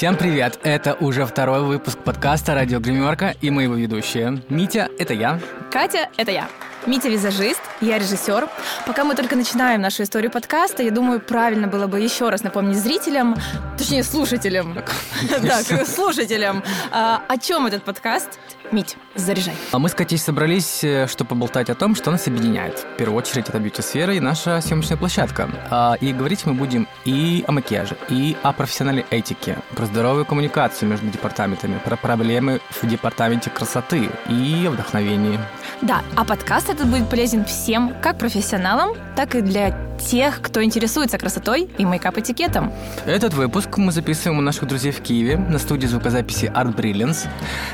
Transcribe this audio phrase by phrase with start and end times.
[0.00, 0.58] Всем привет!
[0.62, 4.40] Это уже второй выпуск подкаста «Радио Гримерка» и мы его ведущие.
[4.48, 5.38] Митя— это я.
[5.70, 6.48] Катя— это я.
[6.86, 8.48] Митя– визажист, я режиссер.
[8.86, 12.78] Пока мы только начинаем нашу историю подкаста, я думаю, правильно было бы еще раз напомнить
[12.78, 13.36] зрителям,
[13.80, 14.76] точнее, слушателям,
[15.42, 18.38] так, слушателям, а, о чем этот подкаст.
[18.72, 19.54] Мить, заряжай.
[19.72, 22.78] А мы с Катей собрались, э, чтобы поболтать о том, что нас объединяет.
[22.78, 25.48] В первую очередь, это бьюти-сфера и наша съемочная площадка.
[25.70, 30.88] А, и говорить мы будем и о макияже, и о профессиональной этике, про здоровую коммуникацию
[30.88, 35.40] между департаментами, про проблемы в департаменте красоты и о вдохновении.
[35.80, 41.18] Да, а подкаст этот будет полезен всем, как профессионалам, так и для тех, кто интересуется
[41.18, 42.72] красотой и мейкап-этикетом.
[43.06, 47.28] Этот выпуск мы записываем у наших друзей в Киеве на студии звукозаписи Art Brilliance.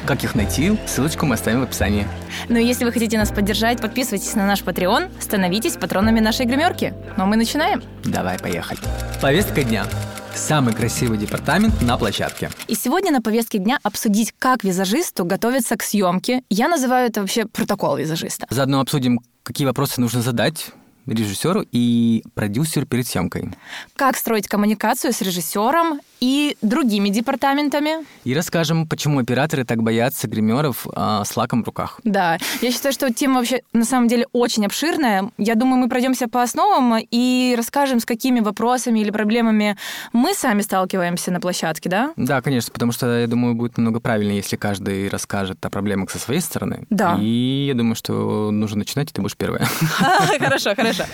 [0.05, 0.79] Как их найти?
[0.87, 2.07] Ссылочку мы оставим в описании.
[2.49, 6.95] Ну и если вы хотите нас поддержать, подписывайтесь на наш Patreon, становитесь патронами нашей гримерки.
[7.17, 7.83] Ну а мы начинаем.
[8.05, 8.81] Давай, поехали.
[9.21, 9.87] Повестка дня.
[10.35, 12.51] Самый красивый департамент на площадке.
[12.69, 16.43] И сегодня на повестке дня обсудить, как визажисту готовиться к съемке.
[16.51, 18.47] Я называю это вообще протокол визажиста.
[18.51, 20.73] Заодно обсудим, какие вопросы нужно задать
[21.07, 23.51] режиссеру и продюсеру перед съемкой.
[23.95, 28.05] Как строить коммуникацию с режиссером и другими департаментами.
[28.25, 32.01] И расскажем, почему операторы так боятся гримеров а, с лаком в руках.
[32.05, 35.31] Да, я считаю, что тема вообще на самом деле очень обширная.
[35.39, 39.77] Я думаю, мы пройдемся по основам и расскажем, с какими вопросами или проблемами
[40.13, 42.13] мы сами сталкиваемся на площадке, да?
[42.17, 46.19] Да, конечно, потому что, я думаю, будет намного правильнее, если каждый расскажет о проблемах со
[46.19, 46.87] своей стороны.
[46.91, 47.19] Да.
[47.21, 49.67] И я думаю, что нужно начинать, и ты будешь первая.
[50.39, 51.05] Хорошо, хорошо.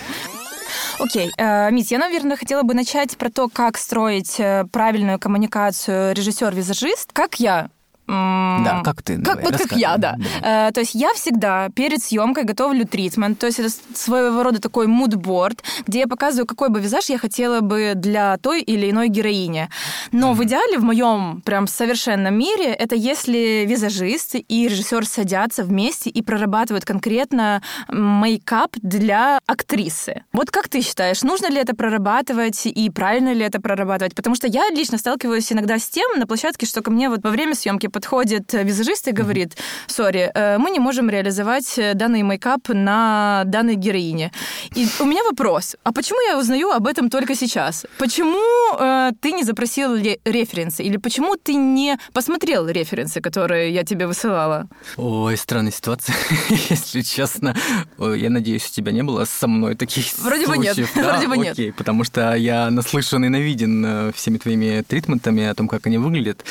[0.99, 1.31] Окей.
[1.37, 7.11] Э, Мить, я, наверное, хотела бы начать про то, как строить э, правильную коммуникацию режиссер-визажист.
[7.13, 7.69] Как я
[8.07, 9.15] да, как ты?
[9.15, 10.15] Как, давай, вот как я, да.
[10.17, 10.67] да.
[10.67, 14.87] Э, то есть я всегда перед съемкой готовлю тритмент, то есть это своего рода такой
[14.87, 19.69] мудборд, где я показываю, какой бы визаж я хотела бы для той или иной героини.
[20.11, 20.35] Но mm-hmm.
[20.35, 26.21] в идеале, в моем прям совершенном мире, это если визажист и режиссер садятся вместе и
[26.21, 30.23] прорабатывают конкретно мейкап для актрисы.
[30.33, 34.15] Вот как ты считаешь, нужно ли это прорабатывать и правильно ли это прорабатывать?
[34.15, 37.29] Потому что я лично сталкиваюсь иногда с тем на площадке, что ко мне вот во
[37.29, 39.55] время съемки подходит визажист и говорит,
[39.87, 44.31] sorry, э, мы не можем реализовать э, данный мейкап на данной героине.
[44.75, 47.85] И у меня вопрос, а почему я узнаю об этом только сейчас?
[47.97, 48.41] Почему
[48.79, 49.95] э, ты не запросил
[50.25, 50.83] референсы?
[50.83, 54.67] Или почему ты не посмотрел референсы, которые я тебе высылала?
[54.97, 56.15] Ой, странная ситуация,
[56.69, 57.55] если честно.
[57.99, 60.75] Я надеюсь, у тебя не было со мной таких Вроде случаев.
[60.75, 60.89] бы нет.
[60.95, 61.11] Да?
[61.11, 61.75] Вроде бы Окей, нет.
[61.75, 66.43] Потому что я наслышан и навиден э, всеми твоими тритментами о том, как они выглядят.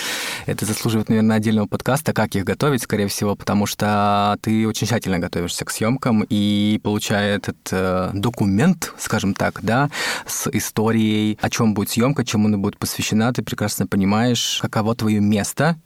[0.46, 4.86] Это заслуживает, наверное, наверное, отдельного подкаста, как их готовить, скорее всего, потому что ты очень
[4.86, 9.90] тщательно готовишься к съемкам, и получая этот э, документ, скажем так, да,
[10.26, 15.20] с историей, о чем будет съемка, чему она будет посвящена, ты прекрасно понимаешь, каково твое
[15.20, 15.76] место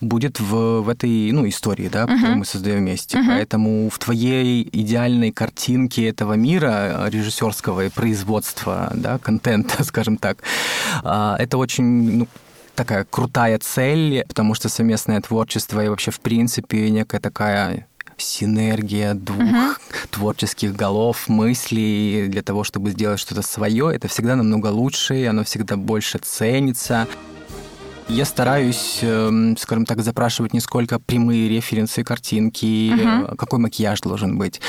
[0.00, 2.14] будет в, в этой ну, истории, да, uh-huh.
[2.14, 3.18] которую мы создаем вместе.
[3.18, 3.26] Uh-huh.
[3.26, 10.38] Поэтому в твоей идеальной картинке этого мира режиссерского и производства, да, контента, скажем так,
[11.02, 12.28] а, это очень ну,
[12.82, 19.38] такая крутая цель, потому что совместное творчество и вообще, в принципе, некая такая синергия двух
[19.40, 19.76] uh-huh.
[20.10, 25.44] творческих голов, мыслей для того, чтобы сделать что-то свое, это всегда намного лучше, и оно
[25.44, 27.06] всегда больше ценится.
[28.08, 33.36] Я стараюсь, эм, скажем так, запрашивать не сколько прямые референсы, картинки, uh-huh.
[33.36, 34.60] какой макияж должен быть,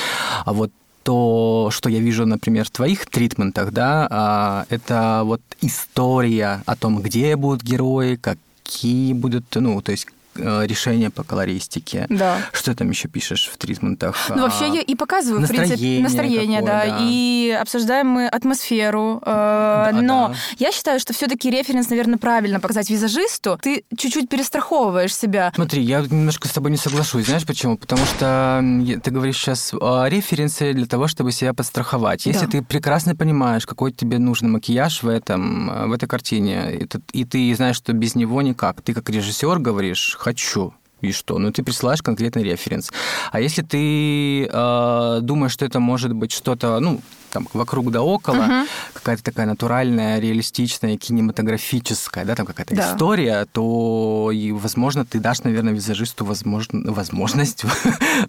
[0.46, 0.72] а вот
[1.04, 7.02] то, что я вижу, например, в твоих тритментах, да, а, это вот история о том,
[7.02, 12.06] где будут герои, какие будут, ну, то есть решения по колористике.
[12.10, 12.38] Да.
[12.52, 14.16] Что там еще пишешь в тритментах?
[14.30, 18.28] Ну, вообще я и показываю, настроение в принципе, настроение, какое, да, да, и обсуждаем мы
[18.28, 19.22] атмосферу.
[19.26, 20.36] Э, да, но да.
[20.60, 23.58] я считаю, что все-таки референс, наверное, правильно показать визажисту.
[23.62, 25.52] Ты чуть-чуть перестраховываешь себя.
[25.56, 27.26] Смотри, я немножко с тобой не соглашусь.
[27.26, 27.78] Знаешь почему?
[27.78, 28.64] Потому что
[29.04, 32.26] ты говоришь сейчас о референсе для того, чтобы себя подстраховать.
[32.26, 32.52] Если да.
[32.52, 37.02] ты прекрасно понимаешь, какой тебе нужен макияж в этом, э, в этой картине, и ты,
[37.12, 38.82] и ты знаешь, что без него никак.
[38.82, 40.74] Ты как режиссер говоришь, хочу.
[41.02, 41.38] И что?
[41.38, 42.90] Ну, ты присылаешь конкретный референс.
[43.32, 48.36] А если ты э, думаешь, что это может быть что-то, ну, там, вокруг да около,
[48.36, 48.68] uh-huh.
[48.94, 52.94] какая-то такая натуральная, реалистичная, кинематографическая, да, там какая-то да.
[52.94, 57.66] история, то, и, возможно, ты дашь, наверное, визажисту возможно, возможность,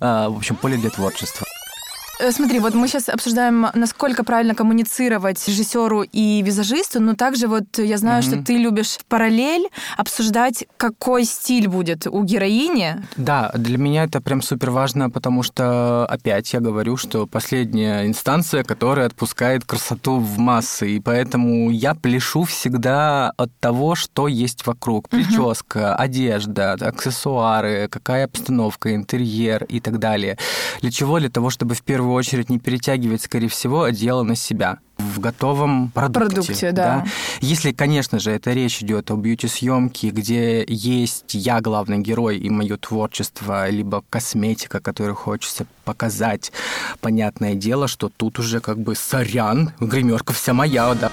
[0.00, 1.43] а, в общем, поле для творчества.
[2.24, 7.64] Э, смотри, вот мы сейчас обсуждаем, насколько правильно коммуницировать режиссеру и визажисту, но также вот
[7.76, 8.36] я знаю, mm-hmm.
[8.36, 9.68] что ты любишь параллель
[9.98, 13.02] обсуждать, какой стиль будет у героини.
[13.16, 18.64] Да, для меня это прям супер важно, потому что опять я говорю, что последняя инстанция,
[18.64, 25.10] которая отпускает красоту в массы, и поэтому я пляшу всегда от того, что есть вокруг.
[25.10, 25.94] Прическа, mm-hmm.
[25.96, 30.38] одежда, аксессуары, какая обстановка, интерьер и так далее.
[30.80, 31.18] Для чего?
[31.18, 35.90] Для того, чтобы в первую очередь не перетягивать, скорее всего, одеяло на себя в готовом
[35.90, 36.34] продукте.
[36.36, 37.00] Продукте, да.
[37.00, 37.06] да.
[37.40, 42.76] Если, конечно же, это речь идет о бьюти-съемке, где есть я главный герой и мое
[42.76, 46.52] творчество, либо косметика, которую хочется показать,
[47.00, 51.10] понятное дело, что тут уже как бы сорян, гримерка вся моя, да.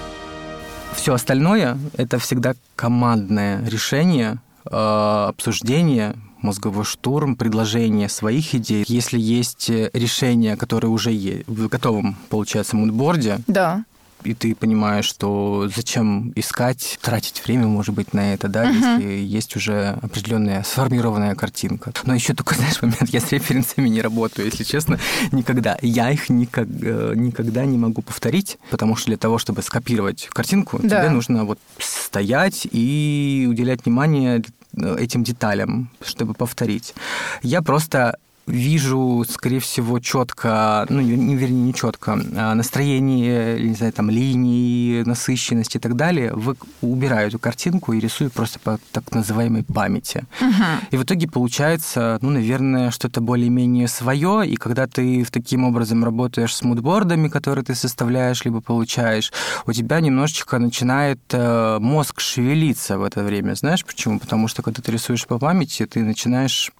[0.94, 4.40] Все остальное это всегда командное решение,
[4.70, 8.84] э, обсуждение, мозговой штурм, предложение своих идей.
[8.86, 13.84] Если есть э, решение, которое уже есть в готовом, получается, мудборде, да
[14.24, 18.96] и ты понимаешь, что зачем искать, тратить время, может быть, на это, да, uh-huh.
[18.96, 21.92] если есть уже определенная сформированная картинка.
[22.04, 24.98] Но еще только, знаешь, момент, я с референсами не работаю, если честно,
[25.32, 25.78] никогда.
[25.82, 30.78] Я их никак, э, никогда не могу повторить, потому что для того, чтобы скопировать картинку,
[30.82, 31.00] да.
[31.00, 34.42] тебе нужно вот стоять и уделять внимание
[34.76, 36.94] этим деталям, чтобы повторить.
[37.42, 43.92] Я просто вижу, скорее всего, четко, ну, не, вернее, не четко, а настроение, не знаю,
[43.92, 49.12] там, линии, насыщенность и так далее, вы, убираю эту картинку и рисую просто по так
[49.12, 50.24] называемой памяти.
[50.40, 50.64] Угу.
[50.90, 56.04] И в итоге получается, ну, наверное, что-то более-менее свое, и когда ты в таким образом
[56.04, 59.32] работаешь с мудбордами, которые ты составляешь, либо получаешь,
[59.66, 63.54] у тебя немножечко начинает э, мозг шевелиться в это время.
[63.54, 64.18] Знаешь почему?
[64.18, 66.72] Потому что когда ты рисуешь по памяти, ты начинаешь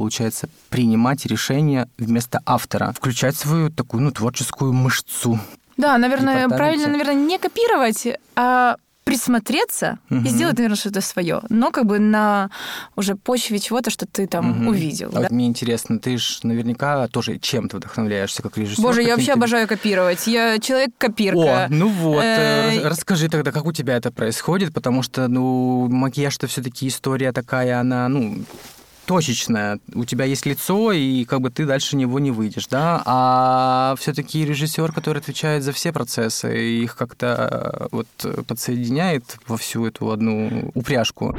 [0.00, 5.38] получается, принимать решения вместо автора, включать свою такую, ну, творческую мышцу.
[5.76, 10.20] Да, наверное, правильно, наверное, не копировать, а присмотреться угу.
[10.20, 12.48] и сделать, наверное, что-то свое, но как бы на
[12.96, 14.70] уже почве чего-то, что ты там угу.
[14.70, 15.10] увидел.
[15.12, 15.28] А да?
[15.30, 18.82] мне интересно, ты же наверняка тоже чем-то вдохновляешься как режиссер.
[18.82, 20.26] Боже, я вообще обожаю копировать.
[20.26, 21.66] Я человек-копирка.
[21.66, 26.46] О, ну вот, э, расскажи тогда, как у тебя это происходит, потому что, ну, макияж-то
[26.46, 28.38] все-таки история такая, она, ну,
[29.10, 29.80] точечное.
[29.92, 33.02] У тебя есть лицо, и как бы ты дальше него не выйдешь, да?
[33.04, 38.06] А все-таки режиссер, который отвечает за все процессы, их как-то вот
[38.46, 41.36] подсоединяет во всю эту одну упряжку.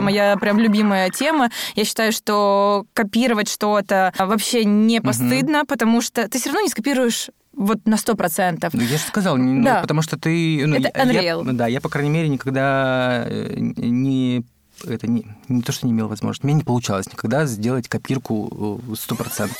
[0.00, 1.50] Моя прям любимая тема.
[1.76, 5.66] Я считаю, что копировать что-то вообще не постыдно, угу.
[5.68, 8.74] потому что ты все равно не скопируешь вот на сто процентов.
[8.74, 9.82] Ну, я же сказал, ну, да.
[9.82, 10.66] потому что ты...
[10.66, 11.46] Ну, Это Unreal.
[11.46, 14.44] Я, да, я, по крайней мере, никогда э, не
[14.84, 19.50] это не, не то, что не имел возможности, мне не получалось никогда сделать копирку 100%.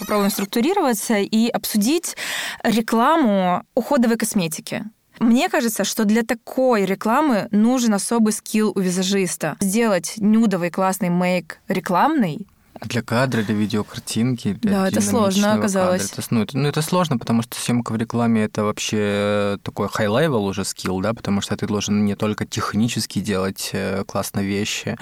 [0.00, 2.16] Попробуем структурироваться и обсудить
[2.62, 4.84] рекламу уходовой косметики.
[5.18, 9.56] Мне кажется, что для такой рекламы нужен особый скилл у визажиста.
[9.60, 12.46] Сделать нюдовый классный мейк рекламный
[12.82, 14.54] для кадра, для видеокартинки.
[14.54, 16.12] Для да, это сложно оказалось.
[16.12, 20.48] Это, ну, это, ну, это сложно, потому что съемка в рекламе это вообще такой high-level
[20.48, 24.96] уже скилл, да, потому что ты должен не только технически делать э, классно вещи,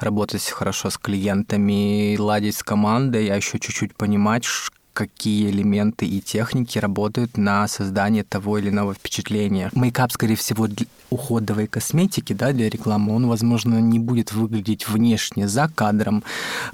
[0.00, 4.44] работать хорошо с клиентами, ладить с командой, а еще чуть-чуть понимать,
[4.92, 9.70] какие элементы и техники работают на создание того или иного впечатления.
[9.74, 15.48] Мейкап, скорее всего, для уходовой косметики, да, для рекламы, он, возможно, не будет выглядеть внешне
[15.48, 16.22] за кадром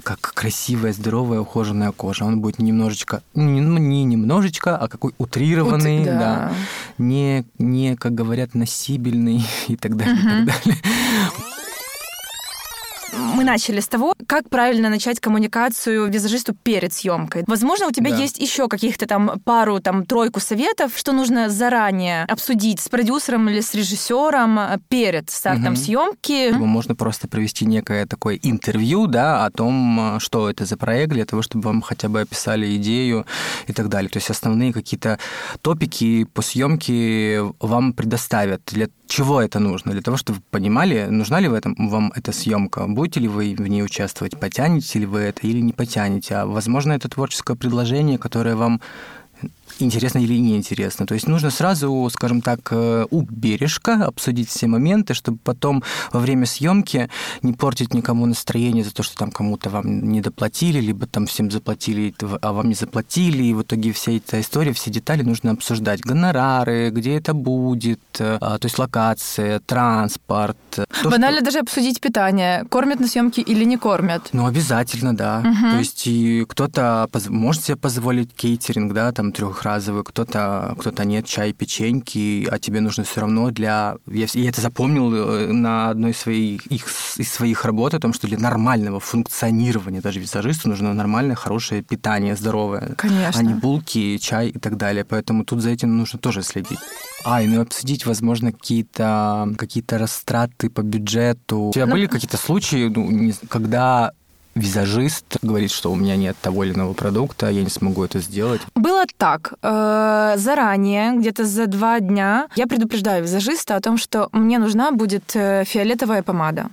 [0.03, 2.25] как красивая, здоровая, ухоженная кожа.
[2.25, 6.19] Он будет немножечко, не, ну, не немножечко, а какой утрированный, Ут, да.
[6.19, 6.53] да,
[6.97, 10.43] не, не, как говорят, носибельный и так далее, угу.
[10.43, 10.81] и так далее
[13.13, 17.43] мы начали с того, как правильно начать коммуникацию визажисту перед съемкой.
[17.47, 18.17] Возможно, у тебя да.
[18.17, 23.61] есть еще каких-то там пару, там, тройку советов, что нужно заранее обсудить с продюсером или
[23.61, 24.59] с режиссером
[24.89, 25.81] перед стартом угу.
[25.81, 26.51] съемки.
[26.51, 31.41] Можно просто провести некое такое интервью, да, о том, что это за проект, для того,
[31.41, 33.25] чтобы вам хотя бы описали идею
[33.67, 34.09] и так далее.
[34.09, 35.19] То есть основные какие-то
[35.61, 38.61] топики по съемке вам предоставят.
[38.67, 39.91] Для чего это нужно?
[39.91, 43.55] Для того, чтобы вы понимали, нужна ли в этом вам эта съемка, будете ли вы
[43.57, 46.35] в ней участвовать, потянете ли вы это или не потянете.
[46.35, 48.81] А, возможно, это творческое предложение, которое вам
[49.79, 51.05] интересно или неинтересно.
[51.05, 56.19] То есть нужно сразу, скажем так, э, у бережка обсудить все моменты, чтобы потом во
[56.19, 57.09] время съемки
[57.41, 61.51] не портить никому настроение за то, что там кому-то вам не доплатили, либо там всем
[61.51, 63.43] заплатили, а вам не заплатили.
[63.43, 66.01] И в итоге вся эта история, все детали нужно обсуждать.
[66.01, 70.57] Гонорары, где это будет, э, а, то есть локация, транспорт.
[70.71, 71.45] То, Банально что...
[71.45, 72.65] даже обсудить питание.
[72.69, 74.29] Кормят на съемке или не кормят?
[74.33, 75.39] Ну, обязательно, да.
[75.39, 75.71] Угу.
[75.71, 81.25] То есть и кто-то может себе позволить кейтеринг, да, там трех разовый, кто-то кто нет,
[81.25, 83.95] чай, печеньки, а тебе нужно все равно для...
[84.07, 88.13] Я, я это запомнил э, на одной из своих, их, из своих работ о том,
[88.13, 92.95] что для нормального функционирования даже визажисту нужно нормальное, хорошее питание, здоровое.
[92.97, 93.39] Конечно.
[93.39, 95.05] А не булки, чай и так далее.
[95.05, 96.79] Поэтому тут за этим нужно тоже следить.
[97.23, 101.69] А, и ну обсудить, возможно, какие-то какие растраты по бюджету.
[101.69, 104.11] У тебя ну, были какие-то случаи, ну, когда
[104.57, 108.61] визажист говорит, что у меня нет того или иного продукта, я не смогу это сделать?
[108.75, 109.53] Было так.
[109.61, 115.35] Э, заранее, где-то за два дня, я предупреждаю визажиста о том, что мне нужна будет
[115.35, 116.69] э, фиолетовая помада.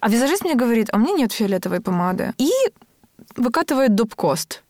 [0.00, 2.32] А визажист мне говорит, а у меня нет фиолетовой помады.
[2.38, 2.50] И
[3.36, 4.62] выкатывает доп-кост.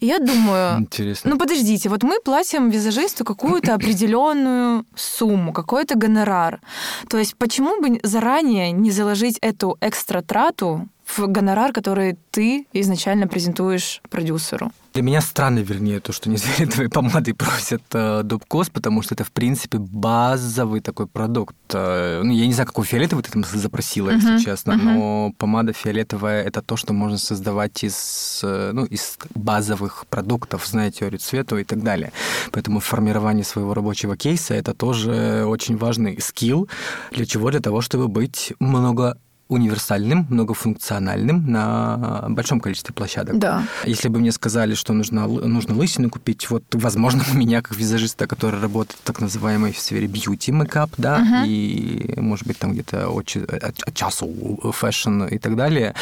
[0.00, 1.30] Я думаю, Интересно.
[1.30, 6.60] ну подождите, вот мы платим визажисту какую-то определенную сумму, какой-то гонорар.
[7.08, 13.26] То есть почему бы заранее не заложить эту экстра трату в гонорар, который ты изначально
[13.28, 14.72] презентуешь продюсеру.
[14.94, 19.24] Для меня странно, вернее, то, что не твоей помадой просят э, Дубкос, потому что это,
[19.24, 21.56] в принципе, базовый такой продукт.
[21.72, 24.82] Э, ну, я не знаю, какой фиолетовый ты там запросила, uh-huh, если честно, uh-huh.
[24.82, 30.92] но помада фиолетовая— это то, что можно создавать из, э, ну, из базовых продуктов, зная
[30.92, 32.12] теорию цвета и так далее.
[32.52, 36.68] Поэтому формирование своего рабочего кейса— это тоже очень важный скилл.
[37.10, 37.50] Для чего?
[37.50, 43.38] Для того, чтобы быть много универсальным, многофункциональным на большом количестве площадок.
[43.38, 43.64] Да.
[43.84, 48.26] Если бы мне сказали, что нужно, нужно лысину купить, вот, возможно, у меня, как визажиста,
[48.26, 51.46] который работает в так называемой в сфере beauty makeup, да, uh-huh.
[51.46, 55.94] и, может быть, там где-то от, от, отчасти fashion и так далее,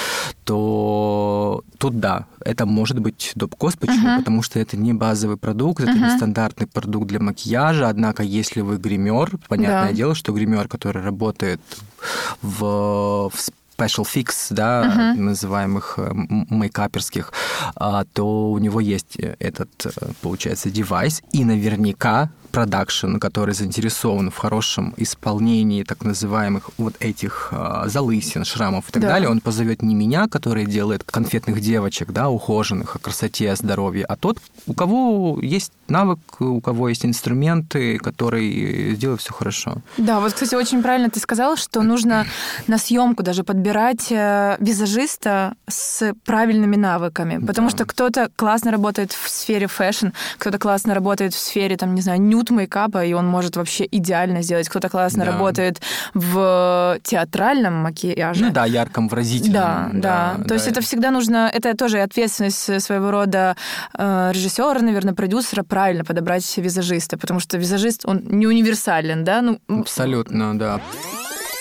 [0.45, 3.79] то тут, да, это может быть доп cost.
[3.79, 4.09] Почему?
[4.09, 4.19] Uh-huh.
[4.19, 6.13] Потому что это не базовый продукт, это uh-huh.
[6.13, 9.93] не стандартный продукт для макияжа, однако, если вы гример, понятное да.
[9.93, 11.61] дело, что гример, который работает
[12.41, 13.41] в, в
[13.77, 15.21] special fix, да, uh-huh.
[15.21, 16.11] называемых э,
[16.51, 17.33] мейкаперских,
[17.77, 24.37] а, то у него есть этот, э, получается, девайс, и наверняка продакшн, который заинтересован в
[24.37, 29.09] хорошем исполнении так называемых вот этих э, залысин, шрамов и так да.
[29.09, 34.05] далее, он позовет не меня, который делает конфетных девочек, да, ухоженных, о красоте, о здоровье,
[34.05, 39.79] а тот, у кого есть навык, у кого есть инструменты, который сделает все хорошо.
[39.97, 42.27] Да, вот, кстати, очень правильно ты сказал, что нужно
[42.67, 47.77] на съемку даже подбирать э, визажиста с правильными навыками, потому да.
[47.77, 50.09] что кто-то классно работает в сфере fashion,
[50.39, 53.87] кто-то классно работает в сфере, там, не знаю, ню нюд мейкапа, и он может вообще
[53.91, 54.69] идеально сделать.
[54.69, 55.33] Кто-то классно да.
[55.33, 55.81] работает
[56.15, 58.47] в театральном макияже.
[58.47, 59.53] Ну да, ярком, выразительном.
[59.53, 60.35] Да, да.
[60.39, 60.43] да.
[60.43, 60.55] То да.
[60.55, 63.57] есть это всегда нужно, это тоже ответственность своего рода
[63.97, 69.41] э, режиссера, наверное, продюсера, правильно подобрать визажиста, потому что визажист, он не универсален, да?
[69.41, 70.81] Ну, Абсолютно, да.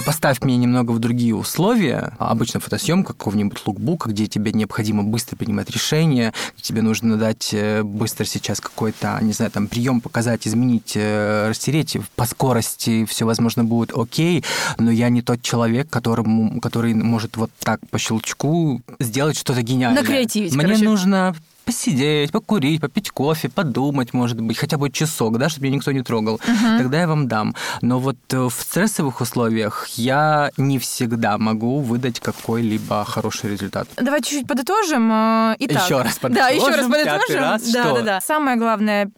[0.05, 2.13] Поставь меня немного в другие условия.
[2.17, 8.25] Обычно фотосъемка какого-нибудь лукбука, где тебе необходимо быстро принимать решения, тебе нужно дать э, быстро
[8.25, 13.91] сейчас какой-то, не знаю, там прием показать, изменить, э, растереть по скорости, все возможно будет
[13.95, 14.43] окей,
[14.77, 20.01] но я не тот человек, которому, который может вот так по щелчку сделать что-то гениальное.
[20.01, 20.83] Накреативить, Мне короче.
[20.83, 21.35] нужно
[21.71, 26.03] посидеть, покурить, попить кофе, подумать, может быть, хотя бы часок, да, чтобы меня никто не
[26.03, 26.77] трогал, uh-huh.
[26.79, 27.55] тогда я вам дам.
[27.81, 33.87] Но вот э, в стрессовых условиях я не всегда могу выдать какой-либо хороший результат.
[33.95, 35.11] Давай чуть-чуть подытожим.
[35.11, 36.49] Э, итак, еще раз подытожим.
[36.49, 37.41] Да, еще раз подытожим.
[37.41, 37.93] Раз, да, что?
[37.93, 38.21] да, да.
[38.21, 39.09] Самое главное,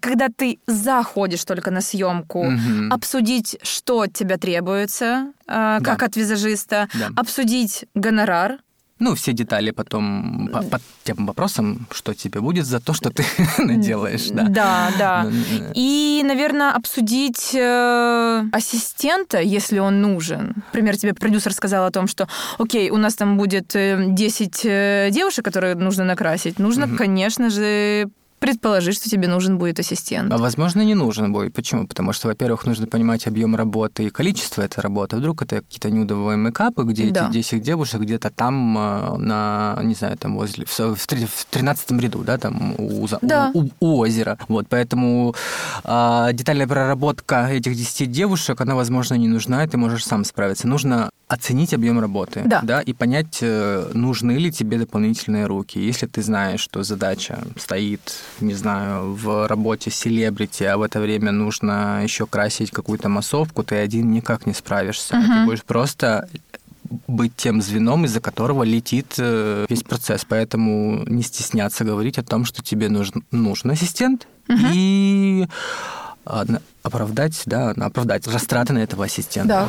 [0.00, 2.88] когда ты заходишь только на съемку, uh-huh.
[2.90, 6.06] обсудить, что от тебя требуется, э, как да.
[6.06, 7.10] от визажиста, да.
[7.16, 8.60] обсудить гонорар,
[8.98, 13.24] ну, все детали потом по, по тем вопросам, что тебе будет за то, что ты
[13.58, 14.44] наделаешь, да.
[14.48, 15.24] Да, да.
[15.24, 20.54] Ну, И, наверное, обсудить э, ассистента, если он нужен.
[20.72, 22.26] Например, тебе продюсер сказал о том, что,
[22.58, 24.68] окей, у нас там будет 10 э,
[25.08, 26.58] э, девушек, которые нужно накрасить.
[26.58, 30.32] Нужно, конечно же, предположить, что тебе нужен будет ассистент.
[30.32, 31.54] А возможно, не нужен будет.
[31.54, 31.86] Почему?
[31.86, 35.16] Потому что, во-первых, нужно понимать объем работы и количество этой работы.
[35.16, 37.28] Вдруг это какие-то нюдовые мейкапы, где да.
[37.28, 42.22] эти 10 девушек где-то там э, на, не знаю, там возле, в, в 13 ряду,
[42.24, 43.50] да, там у, да.
[43.54, 44.38] у, у озера.
[44.48, 45.34] Вот, поэтому
[45.84, 50.68] э, детальная проработка этих 10 девушек, она, возможно, не нужна, и ты можешь сам справиться.
[50.68, 52.60] Нужно оценить объем работы, Да.
[52.62, 55.78] да, и понять, э, нужны ли тебе дополнительные руки.
[55.78, 58.00] Если ты знаешь, что задача стоит,
[58.40, 63.74] не знаю, в работе селебрити, а в это время нужно еще красить какую-то массовку, ты
[63.74, 65.20] один никак не справишься.
[65.20, 66.28] Ты будешь просто
[67.08, 70.24] быть тем звеном, из-за которого летит э, весь процесс.
[70.28, 75.48] Поэтому не стесняться говорить о том, что тебе нужен, нужен ассистент, и
[76.24, 79.48] а, на- оправдать, да, оправдать растраты на этого ассистента.
[79.48, 79.68] Да.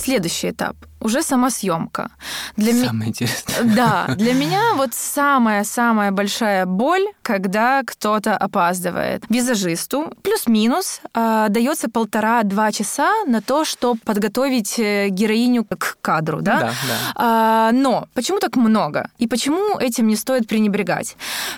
[0.00, 2.10] Следующий этап уже сама съемка.
[2.56, 3.56] Для Самое интересное.
[3.80, 9.24] Да, для меня вот самая-самая большая боль, когда кто-то опаздывает.
[9.28, 16.60] Визажисту плюс-минус а, дается полтора-два часа на то, чтобы подготовить э, героиню к кадру, да?
[16.60, 16.72] Да, да.
[17.14, 19.10] А, но почему так много?
[19.18, 21.16] И почему этим не стоит пренебрегать?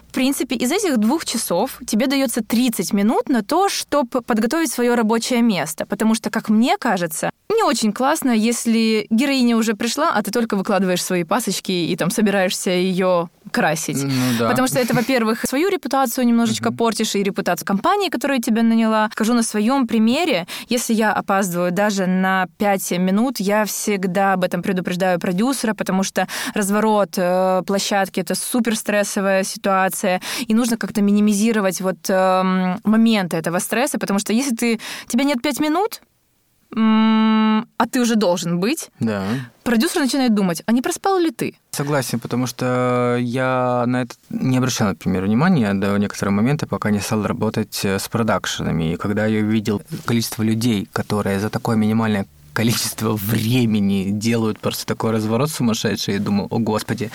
[0.09, 4.95] В принципе, из этих двух часов тебе дается 30 минут на то, чтобы подготовить свое
[4.95, 5.87] рабочее место.
[5.87, 10.57] Потому что, как мне кажется, не очень классно, если героиня уже пришла, а ты только
[10.57, 14.03] выкладываешь свои пасочки и там собираешься ее красить.
[14.03, 14.49] Ну да.
[14.49, 19.11] Потому что это, во-первых, свою репутацию немножечко портишь и репутацию компании, которая тебя наняла.
[19.13, 24.63] Скажу на своем примере, если я опаздываю даже на 5 минут, я всегда об этом
[24.63, 31.81] предупреждаю продюсера, потому что разворот э, площадки это супер стрессовая ситуация, и нужно как-то минимизировать
[31.81, 36.01] вот эм, моменты этого стресса, потому что если ты тебя нет 5 минут,
[36.75, 39.23] а ты уже должен быть, Да.
[39.63, 41.55] продюсер начинает думать, а не проспал ли ты?
[41.71, 47.01] Согласен, потому что я на это не обращал, например, внимания до некоторого момента, пока не
[47.01, 48.93] стал работать э, с продакшенами.
[48.93, 55.13] И когда я увидел количество людей, которые за такое минимальное количество времени делают просто такой
[55.13, 57.11] разворот сумасшедший, и думал, о господи.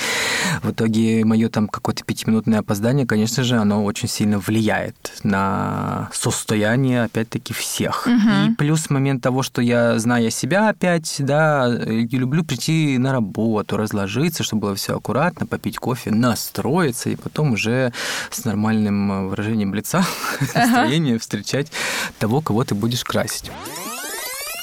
[0.64, 7.04] В итоге мое там какое-то пятиминутное опоздание, конечно же, оно очень сильно влияет на состояние,
[7.04, 8.08] опять-таки, всех.
[8.08, 13.78] И плюс момент того, что я, зная себя опять, да, я люблю прийти на работу,
[13.78, 17.94] разложиться, чтобы было все аккуратно, попить кофе, настроиться, и потом уже
[18.32, 20.06] с нормальным выражением лица,
[20.56, 21.72] настроения встречать
[22.20, 23.52] того, кого ты будешь красить.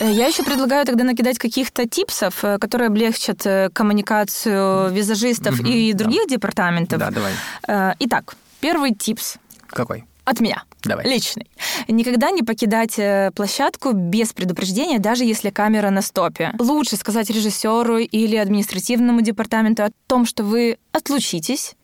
[0.01, 5.67] Э, Я еще предлагаю тогда накидать каких-то типсов, э, которые облегчат э, коммуникацию визажистов Мгм,
[5.71, 5.99] и да.
[6.05, 6.99] других департаментов.
[6.99, 7.33] Да, давай.
[8.01, 9.37] Итак, первый типс
[9.67, 10.05] Какой?
[10.25, 10.63] от меня.
[10.83, 11.07] Давай.
[11.07, 11.47] Личный.
[11.89, 12.99] Никогда не покидать
[13.35, 16.53] площадку без предупреждения, даже если камера на стопе.
[16.59, 21.75] Лучше сказать режиссеру или административному департаменту о том, что вы отлучитесь,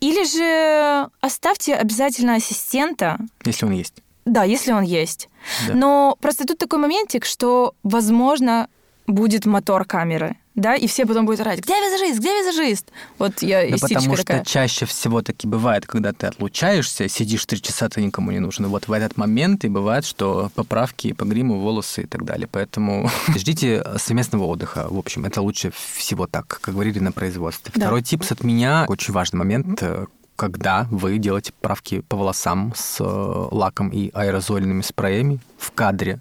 [0.00, 3.94] или же оставьте обязательно ассистента, Если он есть.
[4.26, 5.28] Да, если он есть.
[5.66, 5.74] Да.
[5.74, 8.68] Но просто тут такой моментик, что, возможно,
[9.06, 12.88] будет мотор камеры, да, и все потом будут орать, где визажист, где визажист?
[13.18, 14.44] Вот я Да потому что такая.
[14.44, 18.66] чаще всего таки бывает, когда ты отлучаешься, сидишь три часа, ты никому не нужен.
[18.68, 22.48] Вот в этот момент и бывает, что поправки по гриму, волосы и так далее.
[22.50, 24.86] Поэтому ждите совместного отдыха.
[24.88, 27.70] В общем, это лучше всего так, как говорили на производстве.
[27.74, 27.82] Да.
[27.82, 33.00] Второй типс от меня, очень важный момент, э, когда вы делаете правки по волосам с
[33.00, 36.20] э, лаком и аэрозольными спреями в кадре.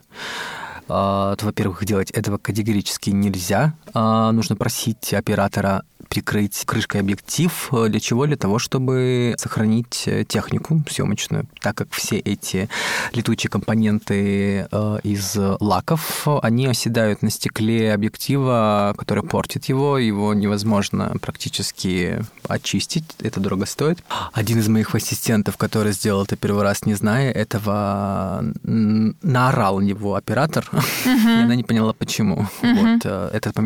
[0.88, 3.73] А, во-первых, делать этого категорически нельзя.
[3.93, 7.69] А, Нужно просить оператора прикрыть крышкой объектив.
[7.71, 8.25] Э, Для чего?
[8.25, 12.69] Для того, чтобы сохранить э, технику съемочную, так как все эти
[13.13, 21.15] летучие компоненты э, из лаков, они оседают на стекле объектива, который портит его, его невозможно
[21.21, 24.03] практически очистить, это дорого стоит.
[24.33, 30.15] Один из моих ассистентов, который сделал это первый раз, не зная этого, наорал на него
[30.15, 30.69] оператор,
[31.05, 32.47] и она не поняла, почему.
[32.61, 33.57] Вот, этот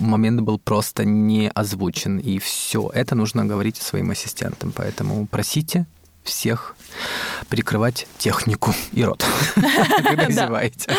[0.00, 2.90] момент, был просто не озвучен, и все.
[2.94, 5.86] Это нужно говорить своим ассистентам, поэтому просите
[6.26, 6.76] всех
[7.48, 10.90] прикрывать технику и рот, когда зеваете.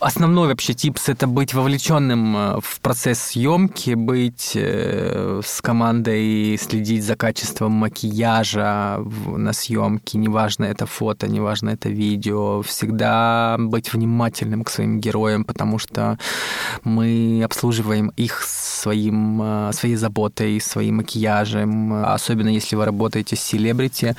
[0.00, 7.04] Основной вообще типс это быть вовлеченным э, в процесс съемки, быть э, с командой, следить
[7.04, 14.70] за качеством макияжа на съемке, неважно это фото, неважно это видео, всегда быть внимательным к
[14.70, 16.18] своим героям, потому что
[16.84, 24.13] мы обслуживаем их своим, э, своей заботой, своим макияжем, особенно если вы работаете с селебрити,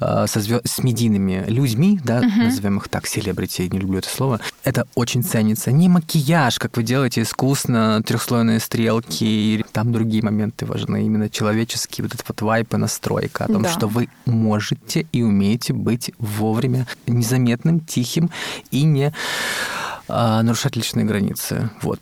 [0.00, 4.40] э, со звё- с медийными людьми, да, назовем их так, селебрити, не люблю это слово,
[4.64, 5.72] это очень ценится.
[5.72, 12.04] Не макияж, как вы делаете искусно, трехслойные стрелки, и там другие моменты важны, именно человеческие,
[12.04, 13.70] вот этот вот вайп и настройка, о том, Да.
[13.70, 18.30] что вы можете и умеете быть вовремя незаметным, тихим
[18.70, 19.12] и не
[20.08, 21.70] А, нарушать личные границы.
[21.82, 22.00] Вот.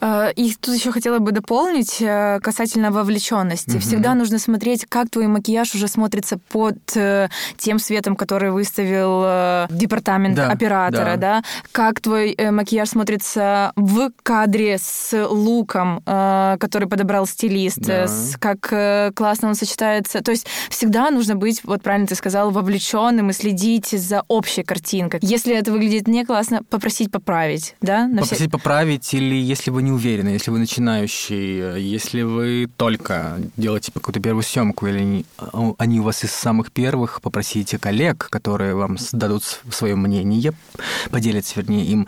[0.00, 3.72] А, и тут еще хотела бы дополнить э, касательно вовлеченности.
[3.72, 3.80] Угу.
[3.80, 9.66] Всегда нужно смотреть, как твой макияж уже смотрится под э, тем светом, который выставил э,
[9.70, 11.40] департамент да, оператора, да.
[11.40, 18.06] да, как твой макияж смотрится в кадре с луком, который подобрал стилист, да.
[18.38, 20.22] как классно он сочетается.
[20.22, 25.20] То есть всегда нужно быть, вот правильно ты сказал, вовлеченным и следить за общей картинкой.
[25.22, 28.06] Если это выглядит не классно, попросить поправить, да?
[28.06, 28.48] На Попросить все...
[28.48, 34.44] поправить, или если вы не уверены, если вы начинающий, если вы только делаете какую-то первую
[34.44, 39.96] съемку, или а, они у вас из самых первых, попросите коллег, которые вам дадут свое
[39.96, 40.52] мнение,
[41.10, 42.06] поделятся, вернее, им,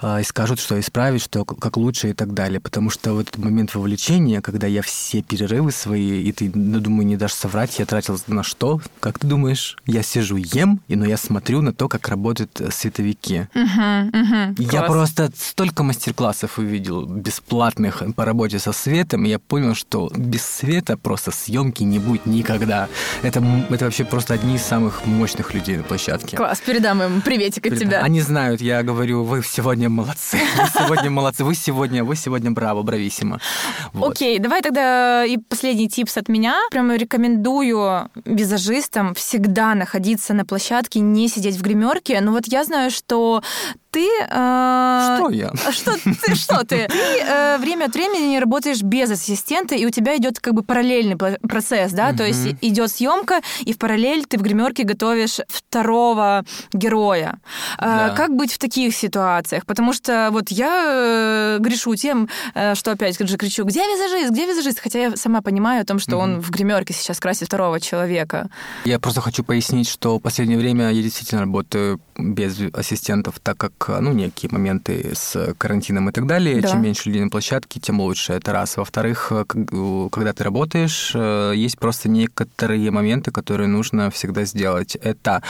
[0.00, 2.60] а, и скажут, что исправить, что как лучше и так далее.
[2.60, 7.06] Потому что в этот момент вовлечения, когда я все перерывы свои, и ты, ну, думаю,
[7.06, 8.80] не дашь соврать, я тратил на что?
[9.00, 9.76] Как ты думаешь?
[9.86, 13.46] Я сижу, ем, но я смотрю на то, как работают э, световики.
[13.54, 14.90] Uh-huh, uh-huh, я класс.
[14.90, 20.96] просто столько мастер-классов увидел бесплатных по работе со светом, и я понял, что без света
[20.96, 22.88] просто съемки не будет никогда.
[23.22, 26.36] Это, это вообще просто одни из самых мощных людей на площадке.
[26.36, 28.00] Класс, передам им приветик от тебя.
[28.00, 32.82] Они знают, я говорю, вы сегодня молодцы, вы сегодня молодцы, вы сегодня, вы сегодня браво,
[32.82, 33.40] брависсимо.
[33.94, 36.56] Окей, давай тогда и последний типс от меня.
[36.70, 42.20] Прямо рекомендую визажистам всегда находиться на площадке, не сидеть в гримерке.
[42.20, 43.42] Но вот я знаю, что
[43.90, 44.08] ты...
[44.30, 45.52] Э, что я?
[45.70, 46.34] Что ты?
[46.34, 46.88] Что ты?
[46.96, 51.16] Ты э, время от времени работаешь без ассистента, и у тебя идет как бы параллельный
[51.16, 52.12] процесс, да?
[52.12, 57.38] То есть идет съемка, и в параллель ты в гримерке готовишь второго героя.
[57.78, 59.66] Э, как быть в таких ситуациях?
[59.66, 62.28] Потому что вот я грешу тем,
[62.74, 64.80] что опять же кричу, где визажист, где визажист?
[64.80, 68.48] Хотя я сама понимаю о том, что он в гримерке сейчас красит второго человека.
[68.84, 73.72] Я просто хочу пояснить, что в последнее время я действительно работаю без ассистентов, так как
[74.00, 76.60] ну, некие моменты с карантином и так далее.
[76.60, 76.68] Да.
[76.68, 78.32] Чем меньше людей на площадке, тем лучше.
[78.32, 78.76] Это раз.
[78.76, 79.44] Во-вторых, э,
[80.10, 84.96] когда ты работаешь, э, есть просто некоторые моменты, которые нужно всегда сделать.
[84.96, 85.42] Это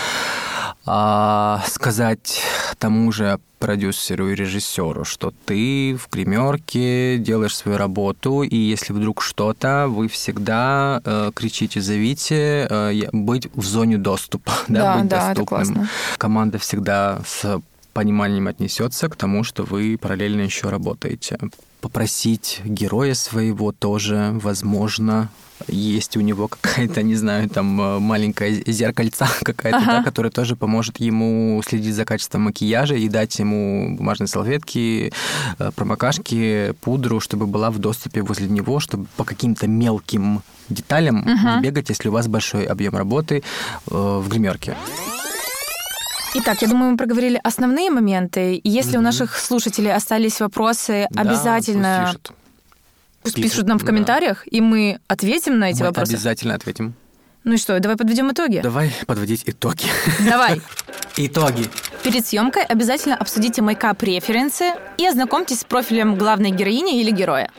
[0.85, 2.43] а, сказать
[2.79, 9.23] тому же продюсеру и режиссеру, что ты в гримерке делаешь свою работу, и если вдруг
[9.23, 15.35] что-то, вы всегда э, кричите, зовите, э, быть в зоне доступа, да, да быть да,
[15.35, 15.89] доступным.
[16.19, 17.61] Команда всегда с
[17.97, 21.39] пониманием отнесется к тому, что вы параллельно еще работаете.
[21.81, 25.31] Попросить героя своего тоже, возможно,
[25.67, 29.87] есть у него какая-то, не знаю, там э, маленькая зеркальца какая-то, ага.
[29.87, 35.13] да, которая тоже поможет ему следить за качеством макияжа и дать ему бумажные салфетки,
[35.59, 41.63] э, промокашки, пудру, чтобы была в доступе возле него, чтобы по каким-то мелким деталям угу.
[41.63, 44.77] бегать, если у вас большой объем работы э, в гримерке.
[46.35, 48.57] Итак, я думаю, мы проговорили основные моменты.
[48.57, 48.99] И если mm-hmm.
[48.99, 52.37] у наших слушателей остались вопросы, да, обязательно пусть пишут.
[53.23, 54.57] Пусть пишут нам в комментариях, да.
[54.57, 56.12] и мы ответим на эти мы вопросы.
[56.12, 56.95] Обязательно ответим.
[57.45, 58.61] Ну и что, давай подведем итоги?
[58.61, 59.87] Давай подводить итоги.
[60.29, 60.61] Давай.
[61.17, 61.71] Итоги.
[62.07, 67.51] Перед съемкой обязательно обсудите мейкап-референсы и ознакомьтесь с профилем главной героини или героя.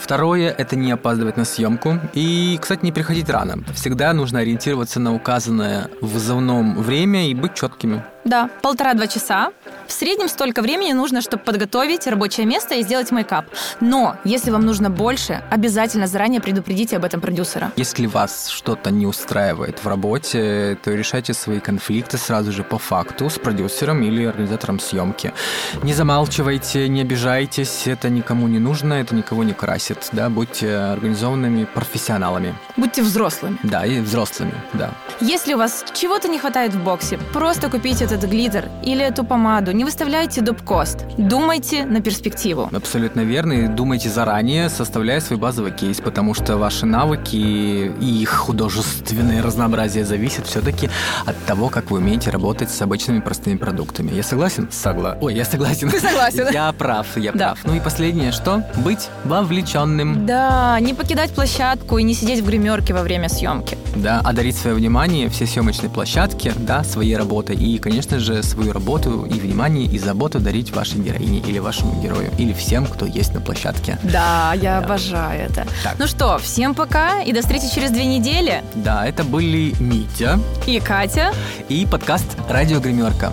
[0.00, 1.98] Второе– это не опаздывать на съемку.
[2.14, 3.62] И, кстати, не приходить рано.
[3.74, 8.02] Всегда нужно ориентироваться на указанное в вызовном время и быть четкими.
[8.24, 9.50] Да, полтора-два часа.
[9.92, 13.44] В среднем столько времени нужно, чтобы подготовить рабочее место и сделать мейкап.
[13.80, 17.70] Но если вам нужно больше, обязательно заранее предупредите об этом продюсера.
[17.76, 23.28] Если вас что-то не устраивает в работе, то решайте свои конфликты сразу же по факту
[23.28, 25.34] с продюсером или организатором съемки.
[25.82, 30.08] Не замалчивайте, не обижайтесь, это никому не нужно, это никого не красит.
[30.12, 30.30] Да?
[30.30, 32.54] Будьте организованными профессионалами.
[32.78, 33.58] Будьте взрослыми.
[33.62, 34.90] Да, и взрослыми, да.
[35.20, 39.81] Если у вас чего-то не хватает в боксе, просто купите этот глиттер или эту помаду.
[39.82, 40.98] Не выставляйте доп-кост.
[41.18, 42.70] Думайте на перспективу.
[42.72, 43.52] Абсолютно верно.
[43.52, 50.04] И думайте заранее, составляя свой базовый кейс, потому что ваши навыки и их художественное разнообразие
[50.04, 50.88] зависят все-таки
[51.26, 54.12] от того, как вы умеете работать с обычными простыми продуктами.
[54.12, 54.68] Я согласен?
[54.70, 55.18] Согла.
[55.20, 55.90] Ой, я согласен.
[55.90, 56.46] Ты согласен.
[56.52, 57.38] Я прав, я да.
[57.38, 57.58] прав.
[57.64, 58.62] Ну и последнее, что?
[58.76, 60.26] Быть вовлеченным.
[60.26, 63.76] Да, не покидать площадку и не сидеть в гримерке во время съемки.
[63.96, 68.72] Да, а дарить свое внимание все съемочные площадки, да, своей работой и, конечно, же, свою
[68.72, 69.40] работу и
[69.72, 73.98] внимание, и заботу дарить вашей героине или вашему герою, или всем, кто есть на площадке.
[74.02, 74.86] Да, я да.
[74.86, 75.66] обожаю это.
[75.82, 75.96] Так.
[75.98, 78.62] Ну что, всем пока и до встречи через две недели.
[78.74, 81.32] Да, это были Митя и Катя
[81.68, 83.32] и подкаст «Радио Гримерка».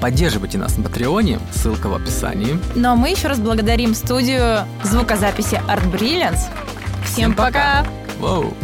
[0.00, 2.58] Поддерживайте нас на Патреоне, ссылка в описании.
[2.74, 6.40] Ну а мы еще раз благодарим студию звукозаписи Art Brilliance.
[7.04, 7.84] Всем, Всем пока!
[7.84, 7.86] пока.
[8.18, 8.54] Воу.